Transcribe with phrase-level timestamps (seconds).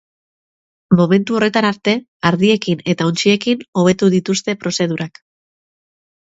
[0.99, 1.93] Momentu horretararte,
[2.31, 5.25] ardiekin eta untxiekin hobetu dituzte prozedurak.